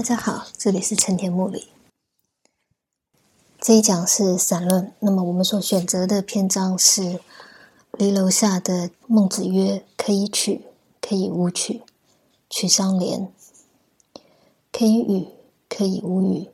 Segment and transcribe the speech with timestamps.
[0.00, 1.68] 大家好，这里是陈田木里。
[3.60, 7.20] 这一讲是散论，那么我们所选择的篇章是
[7.98, 10.64] 离楼下的孟子曰：“可以取，
[11.02, 11.82] 可以无取，
[12.48, 13.26] 取相连；
[14.72, 15.28] 可以与，
[15.68, 16.48] 可以无与，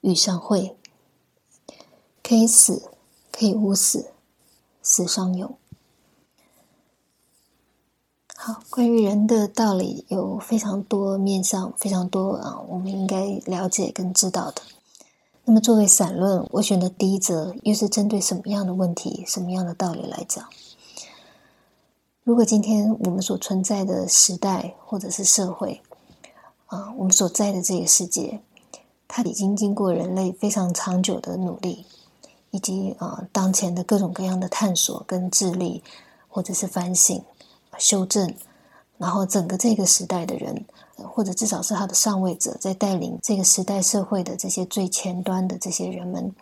[0.00, 0.74] 与相会；
[2.22, 2.90] 可以死，
[3.30, 4.10] 可以无死，
[4.80, 5.58] 死相永。”
[8.34, 14.60] 好，关于人的道理有非常多面向，非常多啊，我们应该了解跟知道的。
[15.46, 20.46] 那么作为散论，我选的第一则又是针对什么样的问题、什么样的道理来讲？
[22.22, 25.80] 如果今天我们所存在的时代或者是社会
[26.66, 28.42] 啊，我们所在的这个世界，
[29.08, 31.86] 它已经经过人类非常长久的努力，
[32.50, 35.82] 以及啊当前的各种各样的探索跟智力，
[36.28, 37.24] 或者是反省。
[37.78, 38.34] 修正，
[38.98, 40.64] 然后整个这个时代的人，
[40.96, 46.32] 或者至少是他的上位者，在带领这个时代社会的这些最前端的这些人们，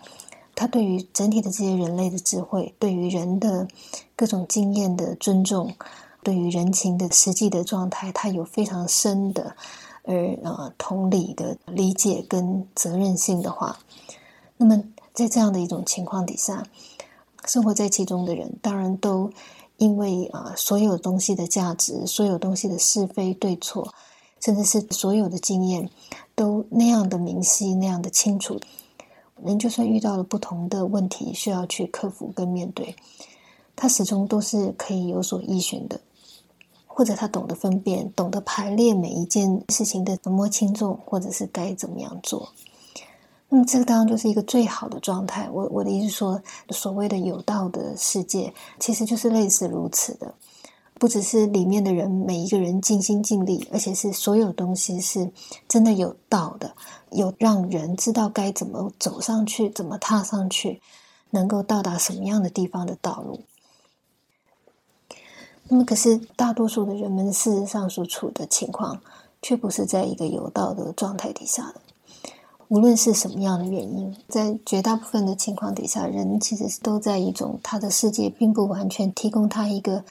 [0.55, 3.67] 他对于整体的这些人类的智慧，对于人的
[4.15, 5.75] 各种经验的尊重，
[6.23, 9.57] 对于人情的实际的状态，他有非常深的
[10.05, 10.15] 而
[10.45, 13.77] 呃同理的理解跟责任性的话，
[14.57, 14.81] 那么
[15.13, 16.63] 在这样的一种情况底下，
[17.47, 19.29] 生活在其中的人，当然都。
[19.77, 23.93] 因为啊，所有东西的价值，所有东西的是非对错，
[24.41, 25.91] 甚至是所有的经验，
[26.35, 28.61] 都那样的明晰，那样的清楚。
[29.43, 32.95] 人就算遇到了不同的问题，需要去克服跟面对，
[33.75, 36.01] 他始终都是可以有所依循的，
[36.87, 42.53] 或者他懂得分辨，懂得排列每一件事情的怎么轻重，或者是该怎么样做。
[43.55, 45.49] 那么这个当然就是一个最好的状态。
[45.49, 50.35] 我我的意思说，所谓的有道的世界，其实就是类似如此的。
[50.95, 55.31] 不只是里面的人每一个人尽心尽力，而且是所有东西是
[55.69, 56.75] 真的有道的，
[57.13, 60.83] 有让人知道该怎么走上去，怎么踏上去，
[61.31, 63.39] 能够到达什么样的地方的道路。
[65.69, 69.01] 那么，可是大多数的人们事实上所处的情况，
[69.41, 71.81] 却不是在一个有道的状态底下的。
[72.75, 80.05] 无论是什么样的原因，在绝大部分的情况底下，人其实都在一种他的世界并不完全提供他一个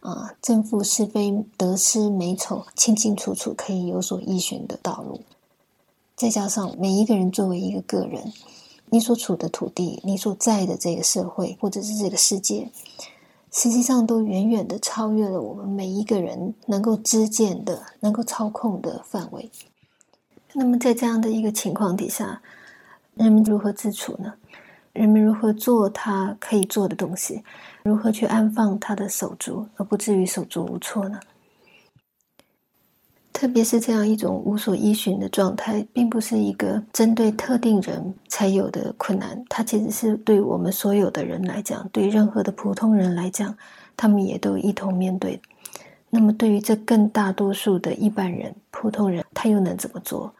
[0.00, 5.22] 啊正负是非得失美丑清清楚楚可以有所依循的道路。
[6.14, 8.30] 再加上每一个人作为一个个人，
[8.90, 12.70] 你所处的土地，你所在的这个社会或者是这个世界，
[13.50, 19.50] 实际上都远远的超越了我们每一个人能够知见的、能够操控的范围。
[20.52, 22.42] 那么，在这样的一个情况底下，
[23.14, 24.34] 人们如何自处呢？
[24.92, 27.44] 人们如何做他可以做的东西？
[27.84, 31.20] 如何去安放他的手足，而不至于手足无措呢？
[33.32, 43.56] 特别是这样一种无所依循的状态，并不是一个针对特定人才有的困难，它其实是对我们所有的人来讲，对任何的普通人来讲，
[43.96, 45.40] 他们也都一同面对。
[46.10, 50.34] 那么，对于这更大多数的一般人、普通人，他又能怎么做？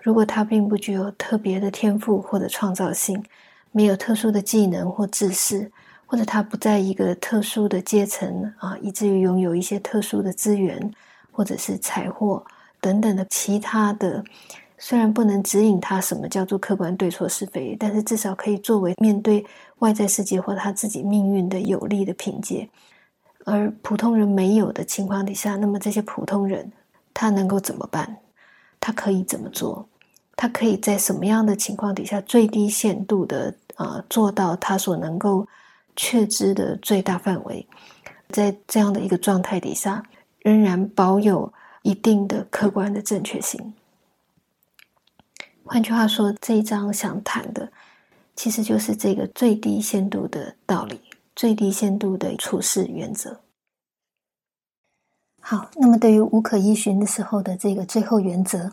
[0.00, 3.22] 如果他并不具有特别的天赋或者创造性，
[3.72, 5.70] 没有特殊的技能或知识，
[6.06, 10.90] 或者他不在一个特殊的阶层啊，以至于拥有一些特殊的资源
[11.30, 12.42] 或者是财货
[12.80, 14.24] 等等的其他的，
[14.78, 19.44] 虽然不能指引他什么叫做客观对错是非，但是至少可以作为面对
[19.80, 22.68] 外在世界或他自己命运的有利的凭借。
[23.44, 26.70] 而普通人没有的情况底下，那么这些普通人
[27.12, 28.16] 他能够怎么办？
[28.80, 29.88] 他可以怎么做？
[30.36, 35.44] 他可以在什么样的情况底下最低限度的啊做到他所能够
[35.96, 37.66] 确知的最大范围，
[38.28, 40.00] 在这样的一个状态底下，
[40.38, 41.52] 仍然保有
[41.82, 43.74] 一定的客观的正确性。
[45.64, 47.72] 换句话说，这一章想谈的
[48.36, 51.00] 其实就是这个最低限度的道理，
[51.34, 53.40] 最低限度的处事原则。
[55.50, 58.70] 好，那么对于无可依循的时候的这个最后原则，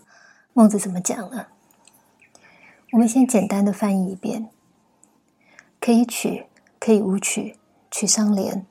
[0.51, 1.45] 孟子怎么讲呢？
[2.91, 4.49] 我们先简单的翻译一遍：
[5.79, 7.55] 可以取，可以无取，
[7.89, 8.65] 取相连。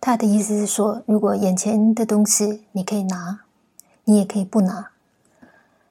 [0.00, 3.40] 他的意思是说，如果眼前的东西你可以拿，
[4.04, 4.92] 你也可以不拿。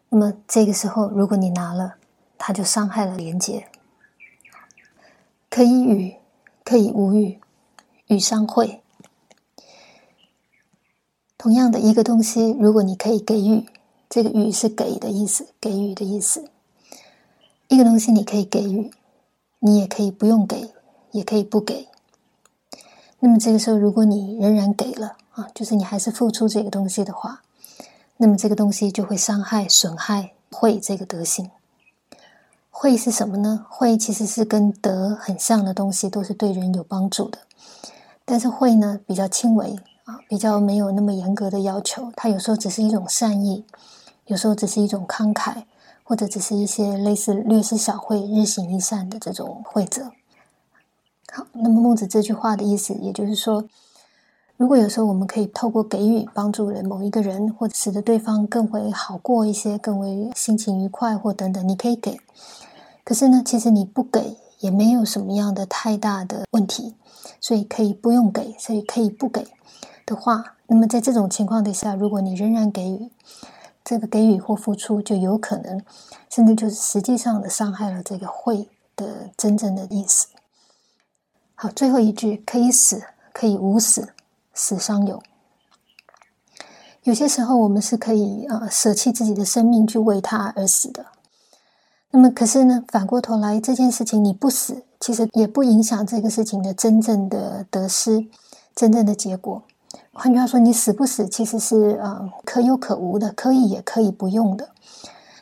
[0.07, 1.95] 那么这个时候，如果你拿了，
[2.37, 3.67] 它就伤害了连接。
[5.49, 6.15] 可以与，
[6.63, 7.41] 可以无与，
[8.07, 8.81] 与相会。
[11.45, 13.67] 同样的一个东西，如果你可以给予，
[14.09, 16.49] 这个“予”是给的意思，给予的意思。
[17.67, 18.89] 一个东西你可以给予，
[19.59, 20.73] 你也可以不用给，
[21.11, 21.87] 也可以不给。
[23.19, 27.43] 那么这个时候，如果你仍然给了啊，就是你还是付出这个东西的话，
[28.17, 31.51] 那么这个东西就会伤害、损害、会这个德性。
[32.71, 33.67] 会是什么呢？
[33.69, 37.37] 会其实是跟德很像的东西，都是对人有帮助的。
[38.25, 42.11] 但是会呢，比较轻微啊，比较没有那么严格的要求。
[42.15, 43.65] 它有时候只是一种善意，
[44.25, 45.63] 有时候只是一种慷慨，
[46.03, 50.11] 或者只是一些类似略施小惠、日行一善的这种惠泽。
[51.31, 53.65] 好，那么孟子这句话的意思，也就是说。
[54.57, 62.17] 如果有时候我们可以透过给予帮助了某一个人，或者使得对方更为好过一些，更为心情愉快或等等，你可以给。
[63.03, 66.95] 可是呢，其实你不给也没有什么样的太大的问题，
[67.41, 69.45] 所以可以不用给，所以可以不给
[70.05, 73.11] 的话，那么在这种情况底下，如果你仍然给予，
[73.83, 75.81] 这个给予或付出就有可能，
[76.29, 80.27] 甚至就是实际上的伤害了这个会的真正的意思。
[81.55, 83.03] 好，最后一句可以死，
[83.33, 84.09] 可以无死。
[84.57, 85.21] 死伤有，
[87.03, 91.07] 有些时候我们是可以呃舍弃自己的生命去为他而死的。
[92.11, 98.25] 那么，可是呢，反过头来这件事情你不死，其实也不影响这个事情的真正的得失、
[98.73, 99.63] 真正的结果。
[100.17, 104.69] 换句话说，你死不死其实是呃可有可无的，可以也可以不用的。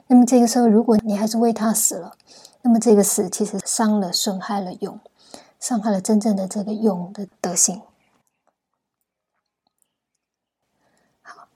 [0.08, 2.16] 那么这个时候，如果你还是为他死了，
[2.64, 5.00] 那么这个死其实伤了、损害了用，
[5.60, 7.84] 伤害了真正的这个用的德性。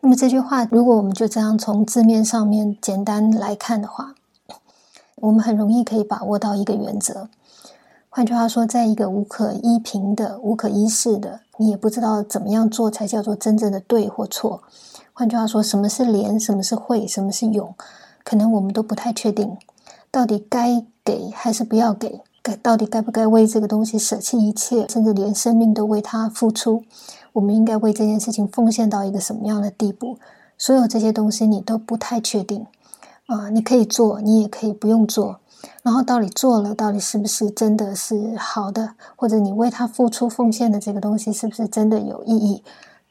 [0.01, 4.13] 那么这句话，如果我们就这样从字面上面简单来看的话，
[5.15, 7.29] 我们很容易可以把握到一个原则。
[8.17, 14.63] 换句话说，在一个无可依凭的、无可依恃的，你也不知道怎么样做才叫做真正的对或错。
[15.13, 17.75] 换句话说，什么是廉，什么是惠，什么是勇，
[18.23, 19.55] 可能我们都不太确定，
[20.09, 22.19] 到底该给还是不要给？
[22.41, 26.81] 该到底该不该为这个东西舍弃一切，甚至连生命都为它付出？
[27.33, 30.17] 我们应该为这件事情奉献到一个什么样的地步？
[30.57, 32.65] 所有这些东西你都不太确定
[33.27, 33.51] 啊！
[33.51, 35.39] 你可以做，你也可以不用做。
[35.83, 38.93] 然后到底做了，到底是不是真的是好的？
[39.15, 42.63] 或者你为他付出奉献的这个东西是不是真的有意义？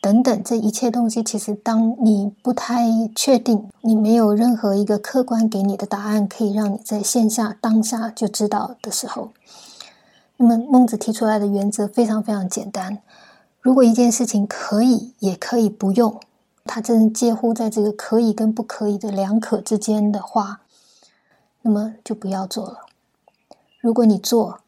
[0.02, 9.30] 等等，这一切东西，其实当你不太确定，你没有任何一个客观给你的答案，可以让你在线下当下就知道的时候，
[10.36, 12.98] 那么孟子提出来的原则非常非常简单。
[13.60, 16.20] 如果一件事情可以，也可以不用，
[16.64, 20.60] 它真介乎在这个可以跟不可以的两可之间的话，
[21.66, 22.86] 那么就不要做了。
[23.80, 24.60] 如果你做，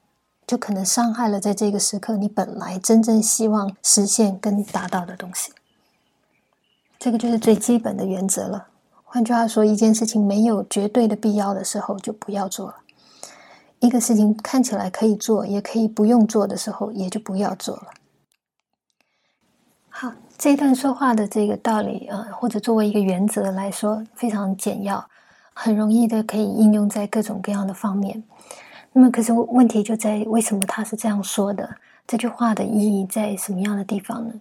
[0.44, 5.52] 就可能伤害了在这个时刻你本来真正希望实现跟达到的东西。
[6.98, 8.66] 这个就是最基本的原则了。
[9.04, 12.74] 换句话说，一件事情没有绝对的必要的时候，就不要做了；
[13.78, 17.84] 一个事情看起来可以做，也可以不用做的时候，也就不要做了。
[19.88, 25.08] 好，这一段说话的这个道理啊，或者作为一个原则来说，非常简要，
[25.60, 28.22] 很容易的可以应用在各种各样的方面。
[28.92, 31.68] 那么，可是问题就在为什么他是这样说的？
[32.06, 34.34] 这句话的意义在什么样的地方呢？